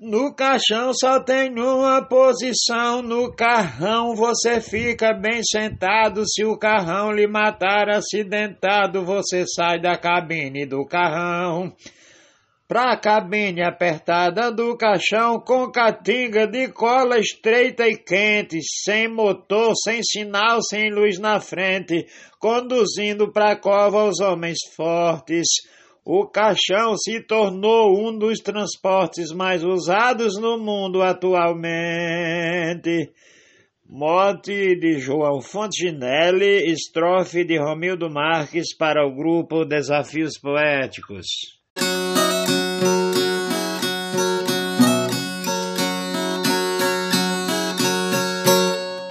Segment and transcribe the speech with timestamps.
[0.00, 6.22] No caixão só tem uma posição, no carrão você fica bem sentado.
[6.24, 11.74] Se o carrão lhe matar acidentado, você sai da cabine do carrão.
[12.68, 20.00] Pra cabine apertada do caixão, com catinga de cola estreita e quente, sem motor, sem
[20.04, 22.06] sinal, sem luz na frente,
[22.38, 25.48] conduzindo pra cova os homens fortes.
[26.10, 31.60] O caixão se tornou um dos transportes mais usados no mundo atualmente.
[33.86, 41.26] Mote de João Fontinelli, estrofe de Romildo Marques para o grupo Desafios Poéticos.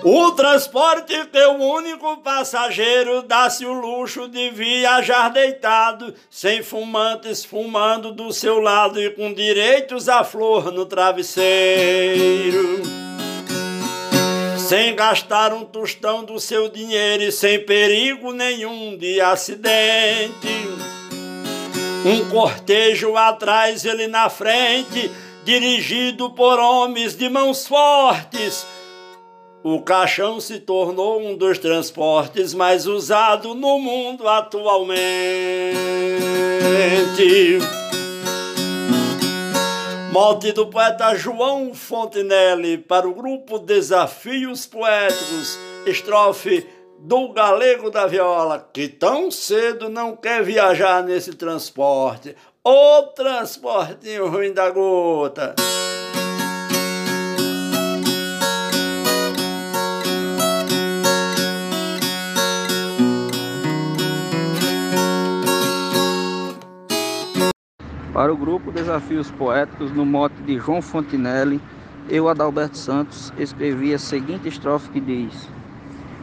[0.09, 8.31] O transporte teu único passageiro dá-se o luxo de viajar deitado, sem fumantes fumando do
[8.31, 12.83] seu lado e com direitos à flor no travesseiro.
[14.57, 20.47] Sem gastar um tostão do seu dinheiro e sem perigo nenhum de acidente.
[22.05, 25.11] Um cortejo atrás, ele na frente,
[25.43, 28.65] dirigido por homens de mãos fortes
[29.69, 34.87] o caixão se tornou um dos transportes mais usados no mundo atualmente.
[40.13, 46.65] Morte do poeta João Fontenelle para o grupo Desafios Poéticos, estrofe
[46.99, 52.33] do Galego da Viola, que tão cedo não quer viajar nesse transporte.
[52.63, 55.55] O transportinho ruim da gota.
[68.17, 71.61] Para o grupo Desafios Poéticos, no mote de João Fontinelli,
[72.09, 75.47] eu, Adalberto Santos, escrevi a seguinte estrofe que diz: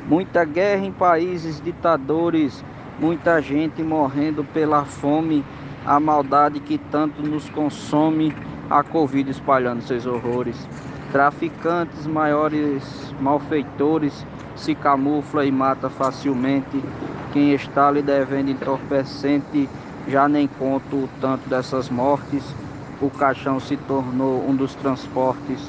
[0.08, 2.64] Muita guerra em países ditadores,
[2.98, 5.44] muita gente morrendo pela fome,
[5.86, 8.34] a maldade que tanto nos consome,
[8.68, 10.68] a Covid espalhando seus horrores.
[11.12, 14.26] Traficantes, maiores malfeitores,
[14.56, 16.82] se camufla e mata facilmente.
[17.32, 19.68] Quem está lhe devendo entorpecente
[20.08, 22.42] já nem conto o tanto dessas mortes.
[23.00, 25.60] O caixão se tornou um dos transportes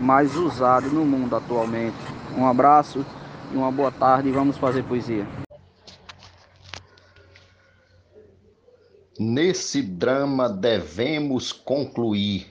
[0.00, 1.96] mais usados no mundo atualmente.
[2.36, 3.04] Um abraço
[3.52, 5.26] e uma boa tarde vamos fazer poesia.
[9.18, 12.50] Nesse drama devemos concluir.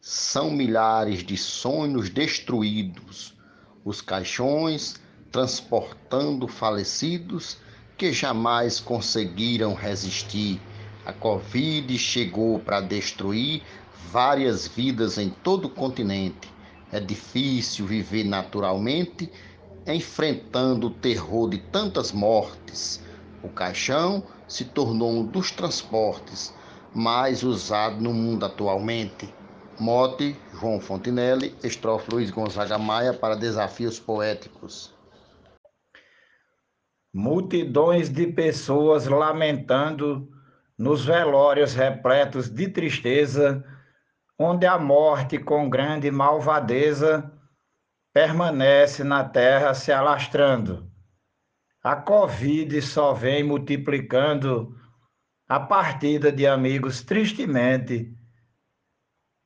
[0.00, 3.36] São milhares de sonhos destruídos,
[3.84, 4.94] os caixões
[5.30, 7.58] transportando falecidos
[7.96, 10.60] que jamais conseguiram resistir
[11.04, 13.62] a Covid chegou para destruir
[14.10, 16.48] várias vidas em todo o continente.
[16.92, 19.30] É difícil viver naturalmente
[19.86, 23.02] enfrentando o terror de tantas mortes.
[23.42, 26.52] O caixão se tornou um dos transportes
[26.94, 29.32] mais usados no mundo atualmente.
[29.78, 34.92] Mote João Fontinelli, estrofe Luiz Gonzaga Maia para Desafios Poéticos.
[37.14, 40.28] Multidões de pessoas lamentando
[40.80, 43.62] nos velórios repletos de tristeza,
[44.38, 47.30] onde a morte com grande malvadeza
[48.14, 50.90] permanece na terra se alastrando.
[51.84, 54.74] A Covid só vem multiplicando
[55.46, 58.16] a partida de amigos tristemente,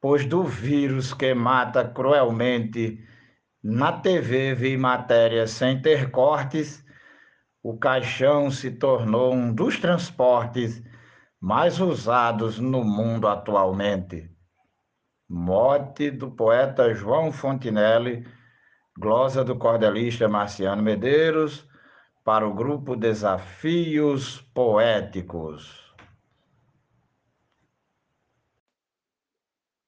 [0.01, 3.05] pois do vírus que mata cruelmente,
[3.61, 6.85] na TV vi matérias sem ter cortes,
[7.61, 10.81] o caixão se tornou um dos transportes
[11.45, 14.31] mais usados no mundo atualmente.
[15.29, 18.27] Mote do poeta João Fontinelli,
[18.99, 21.69] glosa do cordelista Marciano Medeiros,
[22.25, 25.84] para o grupo Desafios Poéticos.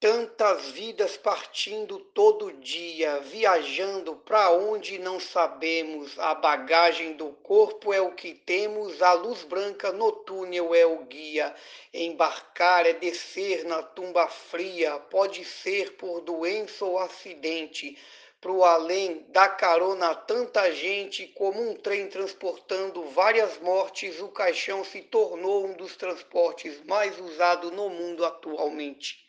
[0.08, 6.16] Tantas vidas partindo todo dia, viajando para onde não sabemos.
[6.20, 10.98] A bagagem do corpo é o que temos, a luz branca no túnel é o
[11.06, 11.52] guia.
[11.92, 17.98] Embarcar é descer na tumba fria, pode ser por doença ou acidente.
[18.40, 25.02] Pro além da carona tanta gente, como um trem transportando várias mortes, o caixão se
[25.02, 29.25] tornou um dos transportes mais usados no mundo atualmente.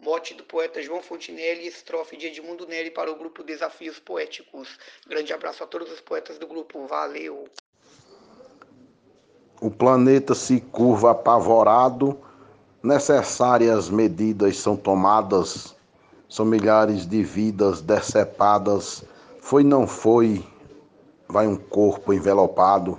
[0.00, 4.78] Mote do poeta João Fontinelli, estrofe de Edmundo Nelly para o grupo Desafios Poéticos.
[5.08, 6.86] Grande abraço a todos os poetas do grupo.
[6.86, 7.48] Valeu!
[9.60, 12.16] O planeta se curva apavorado,
[12.80, 15.74] necessárias medidas são tomadas
[16.28, 19.02] São milhares de vidas decepadas.
[19.40, 20.46] Foi, não foi,
[21.26, 22.98] vai um corpo envelopado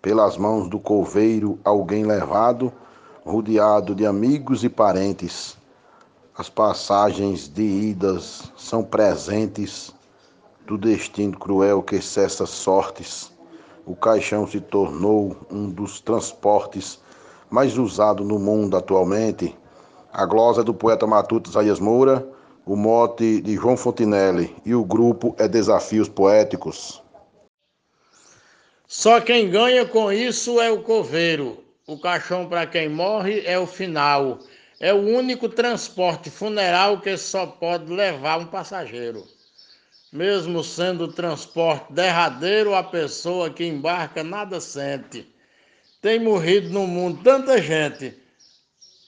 [0.00, 2.72] pelas mãos do coveiro, alguém levado,
[3.24, 5.56] rodeado de amigos e parentes.
[6.36, 9.94] As passagens de idas são presentes
[10.66, 13.32] do destino cruel que cessa sortes.
[13.86, 16.98] O caixão se tornou um dos transportes
[17.48, 19.56] mais usado no mundo atualmente.
[20.12, 22.26] A glosa do poeta matuto Isaías Moura,
[22.66, 27.00] o mote de João Fontinelli e o grupo é Desafios Poéticos.
[28.88, 31.58] Só quem ganha com isso é o coveiro.
[31.86, 34.40] O caixão para quem morre é o final.
[34.80, 39.26] É o único transporte funeral que só pode levar um passageiro.
[40.12, 45.26] Mesmo sendo o transporte derradeiro, a pessoa que embarca nada sente.
[46.00, 48.16] Tem morrido no mundo tanta gente.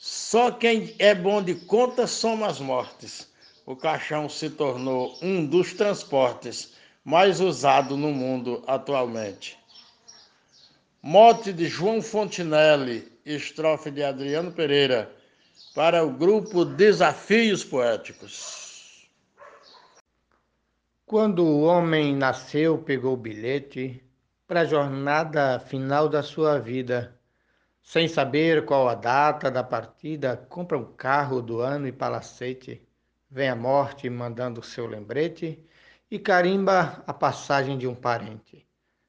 [0.01, 3.29] Só quem é bom de conta soma as mortes.
[3.65, 6.75] O caixão se tornou um dos transportes
[7.05, 9.59] mais usado no mundo atualmente.
[11.03, 15.15] Mote de João Fontinelli, estrofe de Adriano Pereira,
[15.75, 19.09] para o grupo Desafios Poéticos.
[21.05, 24.03] Quando o homem nasceu, pegou o bilhete
[24.47, 27.19] para a jornada final da sua vida.
[27.83, 32.83] Sem saber qual a data da partida, compra um carro do ano e palacete.
[33.31, 35.65] Vem a morte mandando seu lembrete
[36.11, 38.67] e carimba a passagem de um parente.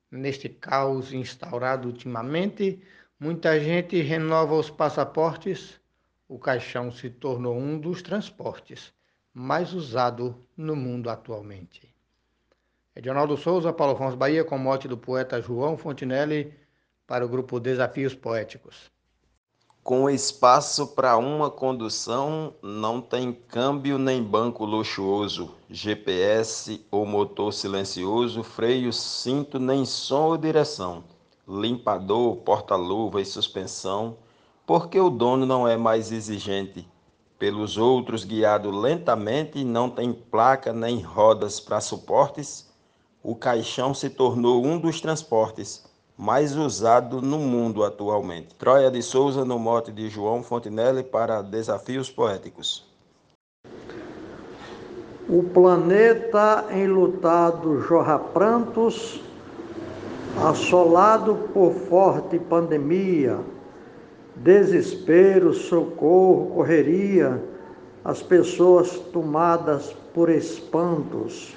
[0.09, 2.81] Neste caos instaurado ultimamente,
[3.19, 5.79] muita gente renova os passaportes.
[6.27, 8.93] O caixão se tornou um dos transportes
[9.33, 11.87] mais usado no mundo atualmente.
[12.95, 16.53] Edionaldo Souza, Paulo Afonso Bahia, com mote do poeta João Fontinelli,
[17.05, 18.91] para o grupo Desafios Poéticos.
[19.83, 28.43] Com espaço para uma condução, não tem câmbio nem banco luxuoso, GPS ou motor silencioso,
[28.43, 31.05] freio, cinto, nem som ou direção,
[31.47, 34.17] limpador, porta-luva e suspensão,
[34.67, 36.85] porque o dono não é mais exigente.
[37.39, 42.69] Pelos outros guiado lentamente, não tem placa nem rodas para suportes,
[43.23, 45.85] o caixão se tornou um dos transportes
[46.17, 48.55] mais usado no mundo atualmente.
[48.55, 52.85] Troia de Souza no mote de João Fontinelli para Desafios Poéticos.
[55.29, 59.21] O planeta enlutado jorra prantos,
[60.43, 63.39] assolado por forte pandemia,
[64.43, 67.41] desespero, socorro, correria,
[68.03, 71.55] as pessoas tomadas por espantos.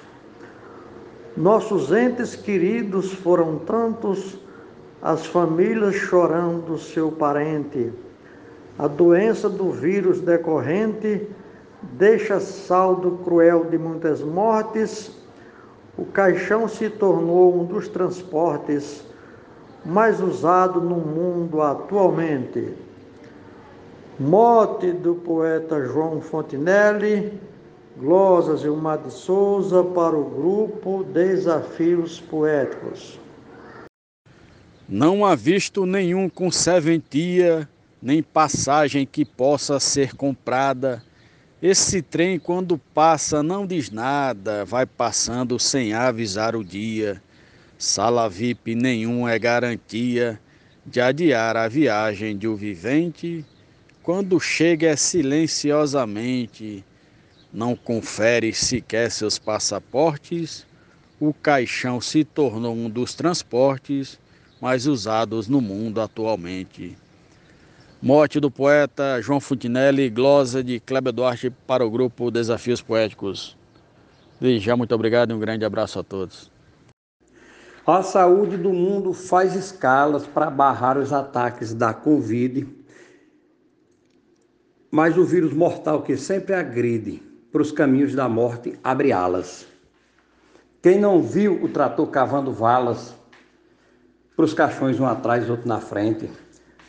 [1.36, 4.38] Nossos entes queridos foram tantos
[5.00, 7.92] as famílias chorando seu parente.
[8.78, 11.28] A doença do vírus decorrente
[11.82, 15.16] deixa saldo cruel de muitas mortes.
[15.96, 19.04] O caixão se tornou um dos transportes
[19.84, 22.74] mais usado no mundo atualmente.
[24.18, 27.40] Mote do poeta João Fontinelli,
[27.96, 33.18] glosas Gilmar de Souza para o grupo Desafios Poéticos.
[34.88, 37.68] Não há visto nenhum com serventia,
[38.02, 41.02] nem passagem que possa ser comprada.
[41.62, 47.22] Esse trem, quando passa, não diz nada, vai passando sem avisar o dia.
[47.80, 50.38] Sala VIP nenhum é garantia
[50.84, 53.42] de adiar a viagem de um vivente.
[54.02, 56.84] Quando chega é silenciosamente,
[57.50, 60.66] não confere sequer seus passaportes.
[61.18, 64.20] O caixão se tornou um dos transportes
[64.60, 66.98] mais usados no mundo atualmente.
[68.02, 73.56] Morte do poeta João Fontinelli, glosa de Kleber Duarte para o grupo Desafios Poéticos.
[74.38, 76.59] Desde já, muito obrigado e um grande abraço a todos.
[77.92, 82.64] A saúde do mundo faz escalas para barrar os ataques da Covid,
[84.88, 87.20] mas o vírus mortal que sempre agride
[87.50, 89.66] para os caminhos da morte abre alas.
[90.80, 93.12] Quem não viu o trator cavando valas
[94.36, 96.30] para os caixões um atrás, outro na frente.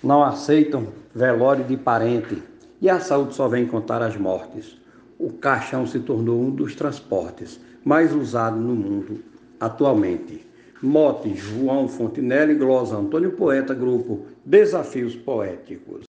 [0.03, 2.43] Não aceitam velório de parente
[2.79, 4.79] e a saúde só vem contar as mortes.
[5.17, 9.24] O caixão se tornou um dos transportes mais usado no mundo
[9.60, 10.50] atualmente.
[10.82, 16.06] Mote João Fontinelli, glosa Antônio Poeta, grupo Desafios Poéticos.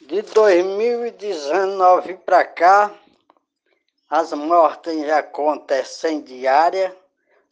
[0.00, 2.94] De 2019 para cá,
[4.08, 6.96] as mortes já acontecem diária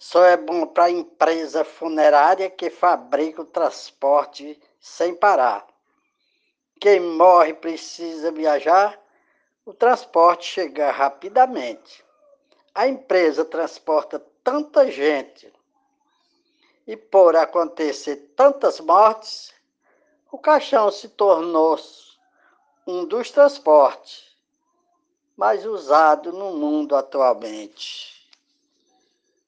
[0.02, 5.64] só é bom para a empresa funerária que fabrica o transporte sem parar.
[6.80, 8.98] quem morre precisa viajar,
[9.64, 12.04] o transporte chega rapidamente.
[12.74, 15.52] A empresa transporta tanta gente
[16.86, 19.52] e por acontecer tantas mortes,
[20.30, 21.78] o caixão se tornou
[22.86, 24.24] um dos transportes
[25.36, 28.28] mais usados no mundo atualmente.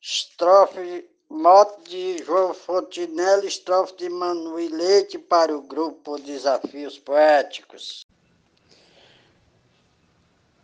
[0.00, 8.06] Estrofe moto de João Fontinelli, estrofe de Manuel Leite para o grupo Desafios Poéticos.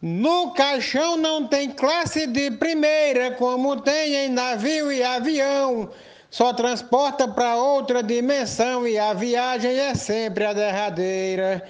[0.03, 5.91] No caixão não tem classe de primeira, como tem em navio e avião.
[6.31, 11.69] Só transporta para outra dimensão e a viagem é sempre a derradeira.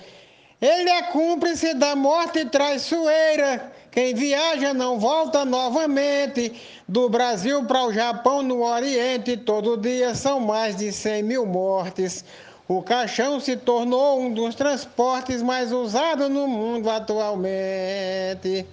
[0.61, 3.73] Ele é cúmplice da morte traiçoeira.
[3.91, 6.53] Quem viaja não volta novamente.
[6.87, 12.25] Do Brasil para o Japão, no Oriente, todo dia são mais de 100 mil mortes.
[12.73, 18.65] O caixão se tornou um dos transportes mais usados no mundo atualmente.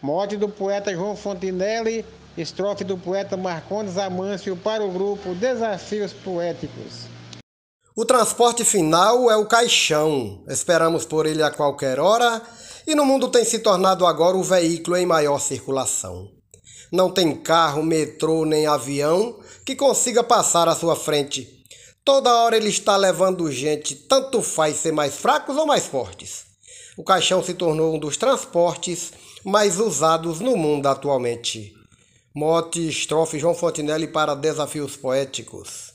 [0.00, 2.06] Morte do poeta João Fontinelli,
[2.38, 7.08] estrofe do poeta Marcondes Amâncio para o grupo Desafios Poéticos.
[7.96, 10.44] O transporte final é o caixão.
[10.46, 12.40] Esperamos por ele a qualquer hora
[12.86, 16.28] e no mundo tem se tornado agora o veículo em maior circulação.
[16.92, 21.63] Não tem carro, metrô nem avião que consiga passar à sua frente.
[22.04, 26.44] Toda hora ele está levando gente, tanto faz ser mais fracos ou mais fortes.
[26.98, 29.10] O caixão se tornou um dos transportes
[29.42, 31.72] mais usados no mundo atualmente.
[32.34, 35.93] Mote, estrofe João Fontinelli para Desafios Poéticos.